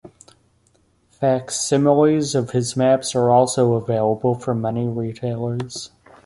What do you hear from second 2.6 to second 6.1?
maps are also available from many retailers.